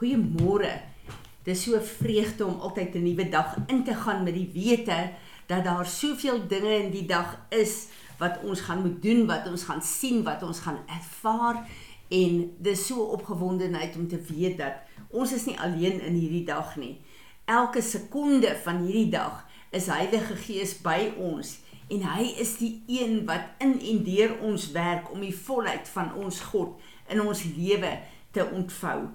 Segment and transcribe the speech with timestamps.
[0.00, 0.80] Goeiemôre.
[1.44, 5.12] Dis so vreugde om altyd 'n nuwe dag in te gaan met die wete
[5.46, 7.86] dat daar soveel dinge in die dag is
[8.18, 11.68] wat ons gaan moet doen, wat ons gaan sien, wat ons gaan ervaar
[12.08, 14.72] en dis so opgewondenheid om te weet dat
[15.10, 17.00] ons is nie alleen in hierdie dag nie.
[17.44, 21.58] Elke sekonde van hierdie dag is Heilige Gees by ons
[21.88, 26.14] en hy is die een wat in en deur ons werk om die volheid van
[26.14, 27.98] ons God in ons lewe
[28.30, 29.10] te ontvou.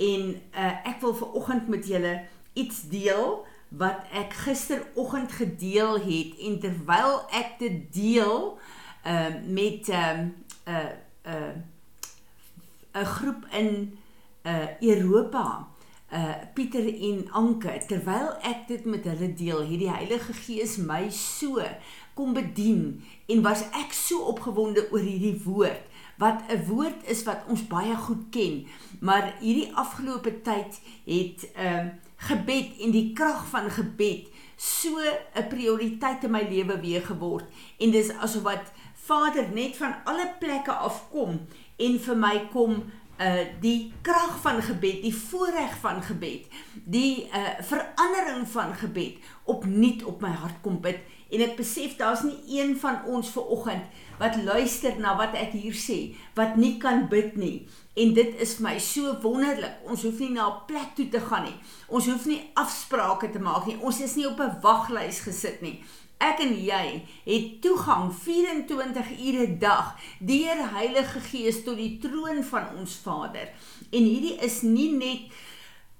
[0.00, 0.22] En
[0.56, 2.14] uh, ek wil ver oggend met julle
[2.56, 8.58] iets deel wat ek gisteroggend gedeel het en terwyl ek dit deel
[9.06, 10.32] uh, met 'n uh, 'n
[10.68, 10.88] uh,
[11.24, 11.58] 'n
[12.96, 13.98] uh, 'n groep in
[14.42, 15.68] uh, Europa
[16.12, 21.04] uh Pieter en Anke terwyl ek dit met hulle deel het die Heilige Gees my
[21.14, 21.62] so
[22.18, 25.86] kom bedien en was ek so opgewonde oor hierdie woord
[26.20, 28.66] wat 'n woord is wat ons baie goed ken.
[29.00, 35.00] Maar hierdie afgelope tyd het ehm uh, gebed en die krag van gebed so
[35.34, 37.44] 'n prioriteit in my lewe weer geword.
[37.78, 41.40] En dis asof wat Vader net van alle plekke af kom
[41.76, 42.84] en vir my kom
[43.20, 46.46] uh die krag van gebed, die voorreg van gebed,
[46.84, 52.22] die uh verandering van gebed opnuut op my hart kom bid en ek besef daar's
[52.26, 53.86] nie een van ons ver oggend
[54.20, 55.98] wat luister na wat ek hier sê
[56.36, 57.68] wat nie kan bid nie.
[57.96, 59.80] En dit is vir my so wonderlik.
[59.88, 61.56] Ons hoef nie na 'n plek toe te gaan nie.
[61.88, 63.78] Ons hoef nie afsprake te maak nie.
[63.80, 65.82] Ons is nie op 'n waglys gesit nie.
[66.20, 72.76] Ek en jy het toegang 24 ure dag deur Heilige Gees tot die troon van
[72.76, 73.48] ons Vader.
[73.90, 75.32] En hierdie is nie net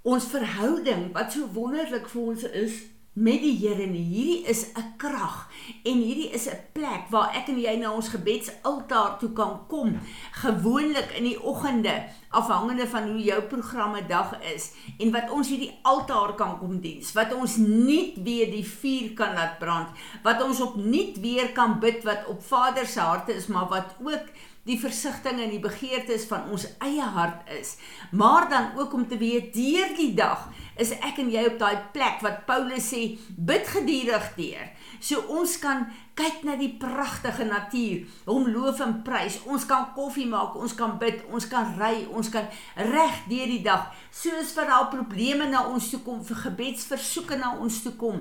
[0.02, 2.72] ons verhouding wat so wonderlik vir ons is
[3.12, 4.04] met die Here nie.
[4.04, 5.48] Hierdie is 'n krag
[5.84, 9.98] en hierdie is 'n plek waar ek en jy na ons gebedsaltaar toe kan kom.
[10.32, 15.78] Gewoonlik in die oggende, afhangende van hoe jou programme dag is en wat ons hierdie
[15.82, 19.88] altaar kan kom diens, wat ons nie weer die vuur kan laat brand,
[20.22, 24.26] wat ons opnuut weer kan bid wat op Vader se hart is, maar wat ook
[24.68, 27.76] die versigtings en die begeertes van ons eie hart is.
[28.12, 30.48] Maar dan ook om te weet deur die dag
[30.80, 33.02] is ek en jy op daai plek wat Paulus sê
[33.36, 34.70] bid gedurig deur.
[35.00, 39.38] So ons kan kyk na die pragtige natuur, hom loof en prys.
[39.48, 43.62] Ons kan koffie maak, ons kan bid, ons kan ry, ons kan reg deur die
[43.64, 43.88] dag.
[44.12, 48.20] Soos vir daai probleme na ons toe kom, vir gebedsversoeke na ons toe kom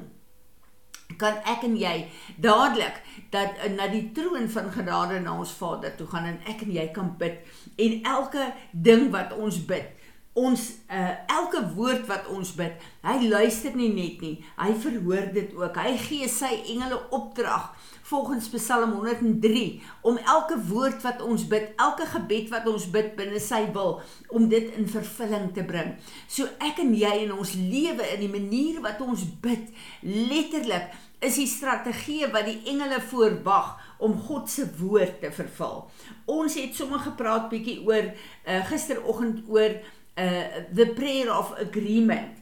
[1.17, 1.95] kan ek en jy
[2.37, 3.01] dadelik
[3.33, 6.75] dat uh, na die troon van genade na ons Vader toe gaan en ek en
[6.75, 7.41] jy kan bid
[7.77, 9.95] en elke ding wat ons bid
[10.39, 15.53] ons uh, elke woord wat ons bid, hy luister nie net nie, hy verhoor dit
[15.57, 15.79] ook.
[15.79, 17.71] Hy gee sy engele opdrag
[18.09, 23.41] volgens Psalm 103 om elke woord wat ons bid, elke gebed wat ons bid binne
[23.43, 23.99] sy wil
[24.33, 25.93] om dit in vervulling te bring.
[26.25, 29.69] So ek en jy in ons lewe in die manier wat ons bid,
[30.01, 30.89] letterlik
[31.21, 35.83] is die strategie wat die engele voorwag om God se woord te vervul.
[36.31, 39.79] Ons het sommer gepraat bietjie oor uh, gisteroggend oor
[40.19, 42.39] uh the prayer of agreement.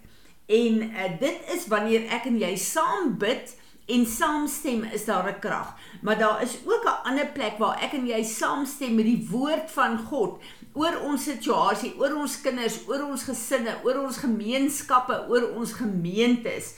[0.47, 3.51] En uh, dit is wanneer ek en jy saam bid
[3.88, 5.75] en saamstem is daar 'n krag.
[6.02, 9.72] Maar daar is ook 'n ander plek waar ek en jy saamstem met die woord
[9.72, 10.42] van God
[10.74, 16.74] oor ons situasie, oor ons kinders, oor ons gesinne, oor ons gemeenskappe, oor ons gemeentes.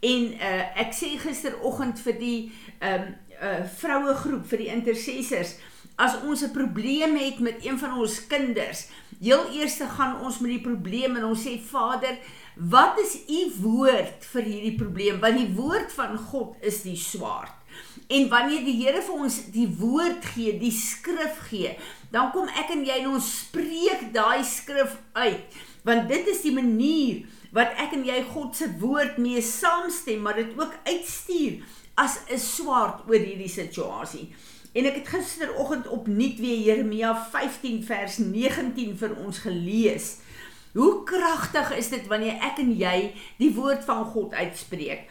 [0.00, 3.04] En uh ek sê gisteroggend vir die um
[3.42, 5.56] uh vroue groep vir die intercessors
[5.96, 8.86] as ons 'n probleem het met een van ons kinders,
[9.20, 12.18] heel eers gaan ons met die probleem en ons sê Vader,
[12.56, 15.20] wat is u woord vir hierdie probleem?
[15.20, 17.52] Want die woord van God is die swaard.
[18.08, 21.76] En wanneer die Here vir ons die woord gee, die skrif gee,
[22.12, 26.52] dan kom ek en jy en ons spreek daai skrif uit, want dit is die
[26.52, 27.22] manier
[27.56, 31.62] wat ek en jy God se woord mee saamstem, maar dit ook uitstuur
[32.00, 34.32] as 'n swaard oor hierdie situasie.
[34.72, 40.14] En ek het gisteroggend opnuut weer Jeremia 15 vers 19 vir ons gelees.
[40.72, 45.10] Hoe kragtig is dit wanneer ek en jy die woord van God uitspreek?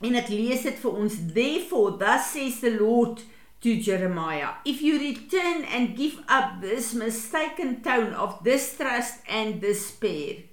[0.00, 1.18] En ek lees dit vir ons.
[1.34, 3.20] Therefore, thus says the Lord
[3.60, 10.46] to Jeremiah, if you return and give up this mistaken tone of distrust and despair.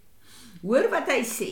[0.60, 1.51] Hoor wat hy sê.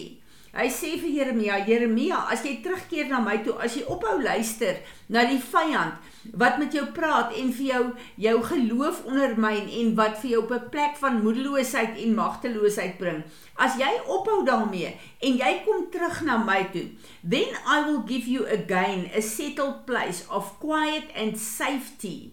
[0.55, 4.77] Hy sê vir Jeremia, Jeremia, as jy terugkeer na my toe, as jy ophou luister
[5.11, 5.99] na die vyand
[6.33, 7.81] wat met jou praat en vir jou
[8.23, 13.23] jou geloof ondermyn en wat vir jou op 'n plek van moedeloosheid en magteloosheid bring.
[13.57, 16.87] As jy ophou daarmee en jy kom terug na my toe,
[17.21, 22.31] then I will give you again a settled place of quiet and safety.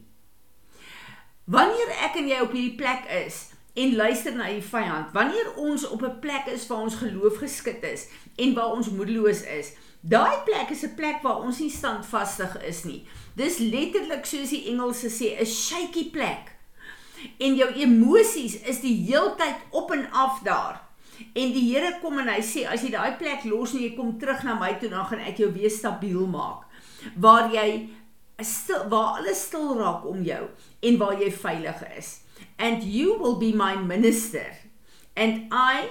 [1.45, 5.13] Wanneer ek en jy op hierdie plek is, en luister na die vyand.
[5.13, 9.43] Wanneer ons op 'n plek is waar ons geloof geskit is en waar ons moedeloos
[9.43, 13.07] is, daai plek is 'n plek waar ons nie standvastig is nie.
[13.35, 16.53] Dis letterlik soos die Engelse sê, 'n shaky plek.
[17.39, 20.81] En jou emosies is die heeltyd op en af daar.
[21.33, 24.19] En die Here kom en hy sê as jy daai plek los en jy kom
[24.19, 26.65] terug na my toe, dan gaan ek jou weer stabiel maak.
[27.17, 27.89] Waar jy
[28.39, 30.49] stil waar alles stil raak om jou
[30.81, 32.23] en waar jy veilig is
[32.59, 34.47] and you will be my minister
[35.17, 35.91] and I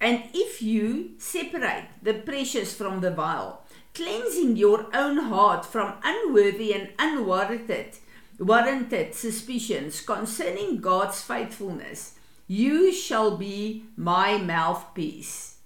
[0.00, 3.62] and if you separate the precious from the vile
[3.94, 7.98] cleansing your own heart from unworthy and unwarranted
[8.38, 12.14] warranted suspicions concerning God's faithfulness
[12.46, 15.56] you shall be my mouthpiece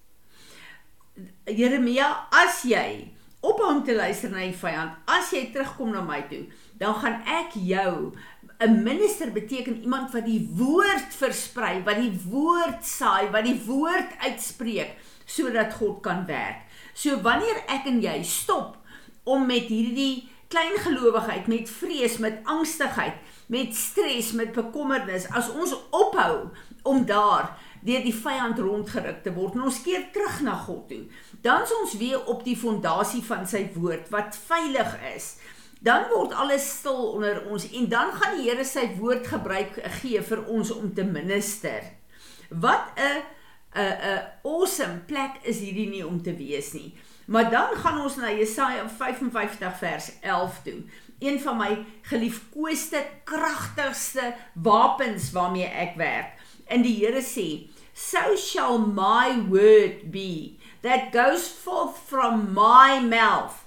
[1.46, 4.96] Jeremia as jy ophou om te luister na die vyand.
[5.08, 6.46] As jy terugkom na my toe,
[6.81, 8.12] dan gaan ek jou
[8.58, 14.17] 'n minister beteken iemand wat die woord versprei, wat die woord saai, wat die woord
[14.19, 16.62] uitspreek sodat God kan werk.
[16.94, 18.76] So wanneer ek en jy stop
[19.25, 23.14] om met hierdie klein gelowigheid, met vrees, met angstigheid,
[23.47, 26.49] met stres, met bekommernis, as ons ophou
[26.82, 27.56] om daar
[27.87, 31.02] deur die vyand rondgeruk te word en ons keer terug na God toe.
[31.43, 35.37] Dan is ons weer op die fondasie van sy woord wat veilig is.
[35.81, 40.23] Dan word alles stil onder ons en dan gaan die Here sy woord gebruik gee
[40.23, 41.82] vir ons om te minister.
[42.49, 43.23] Wat 'n
[43.76, 46.94] 'n 'n awesome plek is hierdie nie om te wees nie.
[47.26, 50.82] Maar dan gaan ons na Jesaja 55 vers 11 toe.
[51.19, 56.38] Een van my geliefkoeste kragtigste wapens waarmee ek werk.
[56.67, 63.66] En die Here sê, so shall my word be that goes forth from my mouth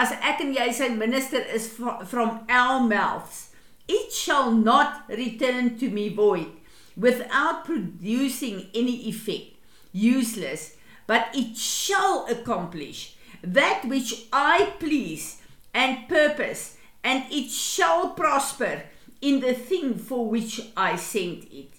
[0.00, 3.50] as ek en jy sy minister is from our mouths
[3.88, 6.50] it shall not return to me void
[6.96, 9.56] without producing any effect
[9.92, 10.76] useless
[11.06, 15.40] but it shall accomplish that which i please
[15.74, 18.82] and purpose and it shall prosper
[19.20, 21.72] in the thing for which i sent it.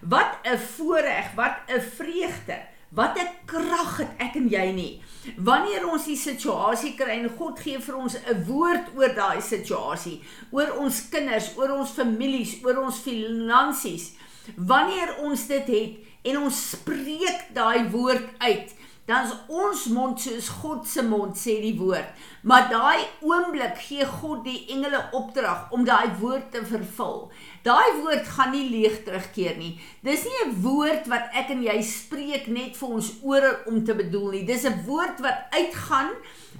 [0.00, 2.58] Wat 'n voorreg, wat 'n vreugde,
[2.94, 5.02] wat 'n krag het ek en jy nie.
[5.36, 10.20] Wanneer ons die situasie kry en God gee vir ons 'n woord oor daai situasie,
[10.50, 14.12] oor ons kinders, oor ons families, oor ons finansies.
[14.56, 18.74] Wanneer ons dit het en ons spreek daai woord uit,
[19.06, 22.12] dan is ons mond soos God se mond sê die woord.
[22.46, 27.24] Maar daai oomblik gee God die engele opdrag om daai woord te vervul.
[27.66, 29.80] Daai woord gaan nie leeg terugkeer nie.
[30.06, 33.94] Dis nie 'n woord wat ek en jy spreek net vir ons ore om te
[33.94, 34.44] bedoel nie.
[34.44, 36.10] Dis 'n woord wat uitgaan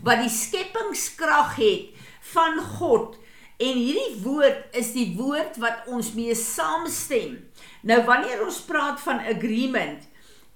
[0.03, 1.95] wat die skepingskrag het
[2.35, 3.17] van God.
[3.59, 7.39] En hierdie woord is die woord wat ons mee saamstem.
[7.83, 10.03] Nou wanneer ons praat van agreement,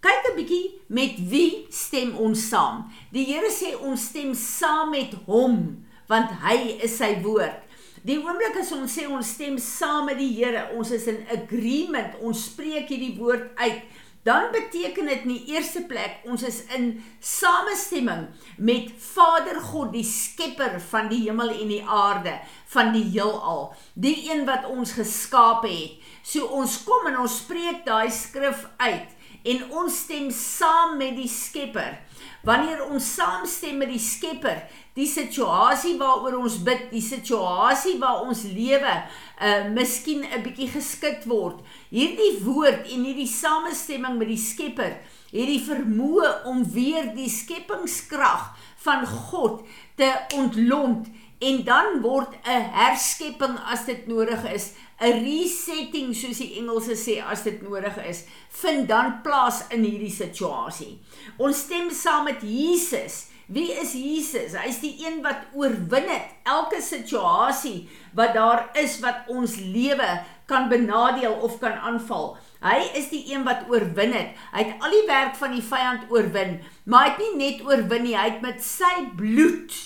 [0.06, 2.86] kyk 'n bietjie met wie stem ons saam.
[3.10, 7.64] Die Here sê ons stem saam met hom want hy is sy woord.
[8.06, 12.14] Die oomblik as ons sê ons stem saam met die Here, ons is in agreement,
[12.22, 13.82] ons spreek hierdie woord uit,
[14.22, 20.06] dan beteken dit in die eerste plek ons is in samestemming met Vader God, die
[20.06, 22.36] skepper van die hemel en die aarde,
[22.70, 25.98] van die heelal, die een wat ons geskaap het.
[26.22, 29.15] So ons kom en ons spreek daai skrif uit
[29.46, 32.00] en ons stem saam met die skepper.
[32.46, 34.64] Wanneer ons saamstem met die skepper,
[34.96, 38.94] die situasie waaroor ons bid, die situasie waar ons lewe
[39.36, 41.60] uh miskien 'n bietjie geskit word.
[41.90, 44.96] Hierdie woord en hierdie samestemming met die Skepper,
[45.30, 48.56] hierdie vermoë om weer die skepingskrag
[48.86, 49.60] van God
[49.96, 51.06] te ontlont
[51.38, 57.22] en dan word 'n herskepping as dit nodig is, 'n resetting soos die Engelse sê
[57.22, 60.98] as dit nodig is, vind dan plaas in hierdie situasie.
[61.38, 64.56] Ons stem saam met Jesus Wie is Jesus?
[64.58, 67.86] Hy is die een wat oorwin het elke situasie
[68.18, 70.08] wat daar is wat ons lewe
[70.50, 72.34] kan benadeel of kan aanval.
[72.64, 74.34] Hy is die een wat oorwin het.
[74.50, 76.56] Hy het al die werk van die vyand oorwin,
[76.90, 79.78] maar hy het nie net oorwin nie, hy het met sy bloed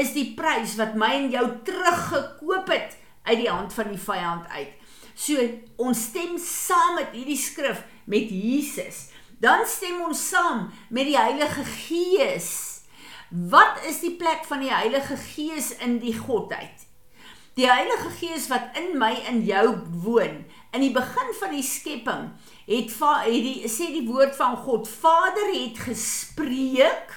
[0.00, 4.48] is die prys wat my en jou teruggekoop het uit die hand van die vyand
[4.48, 4.72] uit.
[5.14, 5.36] So
[5.76, 9.08] ons stem saam met hierdie skrif met Jesus.
[9.40, 12.70] Dan stem ons saam met die Heilige Gees
[13.30, 16.86] Wat is die plek van die Heilige Gees in die godheid?
[17.54, 20.40] Die Heilige Gees wat in my en jou woon.
[20.74, 22.24] In die begin van die skepping
[22.66, 27.14] het het die sê die woord van God, Vader het gespreek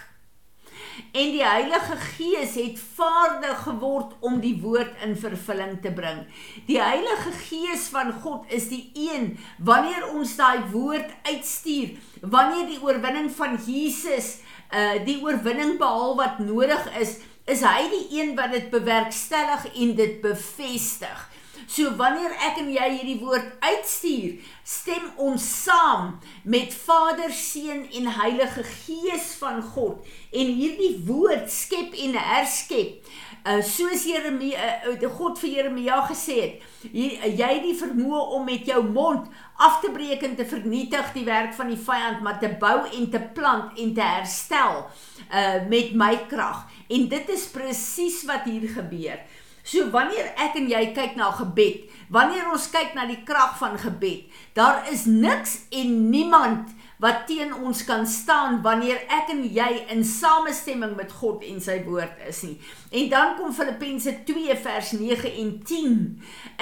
[1.12, 6.24] en die Heilige Gees het vaardig geword om die woord in vervulling te bring.
[6.68, 12.82] Die Heilige Gees van God is die een wanneer ons daai woord uitstuur, wanneer die
[12.82, 14.40] oorwinning van Jesus
[14.74, 19.96] uh die oorwinning behaal wat nodig is, is hy die een wat dit bewerkstellig en
[20.00, 21.30] dit bevestig.
[21.68, 28.10] So wanneer ek en jy hierdie woord uitstuur, stem ons saam met Vader, Seun en
[28.20, 30.04] Heilige Gees van God
[30.34, 33.08] en hierdie woord skep en herskep.
[33.44, 38.46] Uh soos Jeremia uh, God vir Jeremia gesê het, jy, uh, jy die vermoë om
[38.48, 39.28] met jou mond
[39.60, 43.10] af te breek en te vernietig die werk van die vyand, maar te bou en
[43.12, 44.86] te plant en te herstel
[45.28, 46.64] uh met my krag.
[46.88, 49.20] En dit is presies wat hier gebeur.
[49.64, 53.78] So wanneer ek en jy kyk na gebed, wanneer ons kyk na die krag van
[53.80, 54.28] gebed,
[54.58, 60.04] daar is niks en niemand wat teen ons kan staan wanneer ek en jy in
[60.08, 62.58] samestemming met God en sy woord is nie.
[62.92, 65.96] En dan kom Filippense 2 vers 9 en 10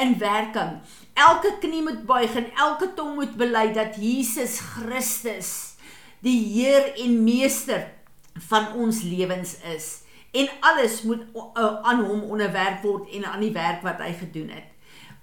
[0.05, 0.77] in werking.
[1.17, 5.51] Elke knie moet buig en elke tong moet bely dat Jesus Christus
[6.21, 7.89] die Heer en Meester
[8.49, 10.00] van ons lewens is
[10.31, 11.23] en alles moet
[11.83, 14.67] aan hom onderwerf word en aan die werk wat hy gedoen het.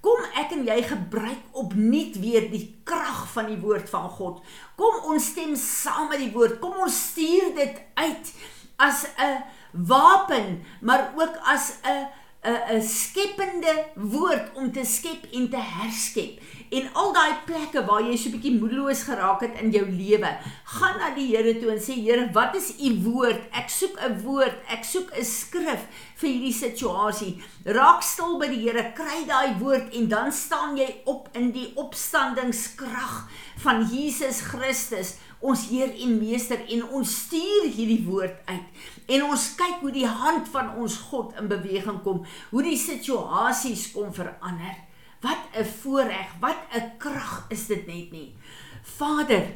[0.05, 4.45] Kom ek en jy gebruik opnuut weer die krag van die woord van God.
[4.79, 6.61] Kom ons stem saam met die woord.
[6.62, 8.33] Kom ons stuur dit uit
[8.79, 12.07] as 'n wapen, maar ook as 'n
[12.45, 16.38] 'n 'n skepende woord om te skep en te herskep.
[16.71, 20.30] En al daai plekke waar jy so 'n bietjie moedeloos geraak het in jou lewe,
[20.64, 23.40] gaan na die Here toe en sê Here, wat is u woord?
[23.52, 25.83] Ek soek 'n woord, ek soek 'n skrif
[26.16, 27.42] vir hierdie situasie.
[27.64, 31.73] Raak stil by die Here, kry daai woord en dan staan jy op in die
[31.75, 38.83] opstandingskrag van Jesus Christus, ons Heer en Meester en ons stuur hierdie woord uit.
[39.07, 43.90] En ons kyk hoe die hand van ons God in beweging kom, hoe die situasies
[43.95, 44.76] kom verander.
[45.23, 48.35] Wat 'n voorreg, wat 'n krag is dit net nie.
[48.83, 49.47] Vader,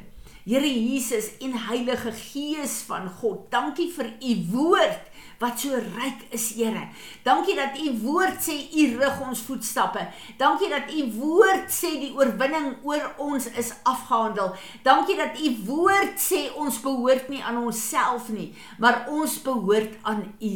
[0.44, 5.11] Here Jesus en Heilige Gees van God, dankie vir u woord
[5.42, 6.86] wat so ryk is, Here.
[7.26, 10.04] Dankie dat u woord sê u rig ons voetstappe.
[10.38, 14.52] Dankie dat u woord sê die oorwinning oor ons is afgehandel.
[14.86, 20.24] Dankie dat u woord sê ons behoort nie aan onsself nie, maar ons behoort aan
[20.38, 20.54] u.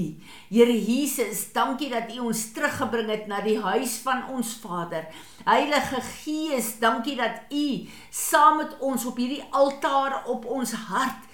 [0.50, 5.08] Here Jesus, dankie dat u ons teruggebring het na die huis van ons Vader.
[5.46, 7.66] Heilige Gees, dankie dat u
[8.10, 11.24] saam met ons op hierdie altaar op ons hart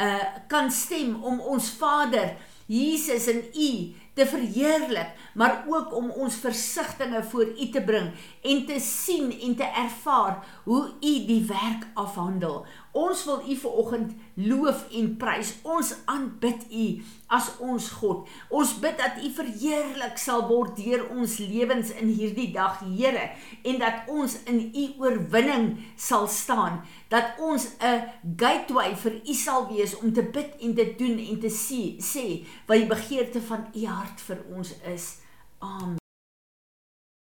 [0.00, 2.32] uh kan stem om ons Vader
[2.72, 8.12] Jesus en U te verheerlik, maar ook om ons versigtings voor U te bring
[8.42, 12.64] en te sien en te ervaar hoe U die werk afhandel.
[12.92, 15.54] Ons wil U vanoggend loof en prys.
[15.62, 16.86] Ons aanbid U
[17.32, 18.28] as ons God.
[18.52, 23.30] Ons bid dat U verheerlik sal word deur ons lewens in hierdie dag, Here,
[23.64, 26.82] en dat ons in U oorwinning sal staan.
[27.08, 28.04] Dat ons 'n
[28.36, 32.46] gateway vir U sal wees om te bid en te doen en te sê, sê
[32.66, 35.18] wat die begeerte van U hart vir ons is.
[35.58, 36.01] Amen.